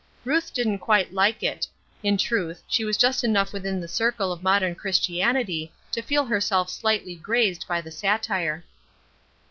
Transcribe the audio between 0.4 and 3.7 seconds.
didn't quite like it in truth she was just enough